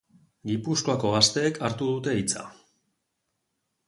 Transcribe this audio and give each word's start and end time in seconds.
Gipuzkoako 0.51 1.11
gazteek 1.15 1.59
hartu 1.67 1.89
dute 1.89 2.15
hitza. 2.21 2.47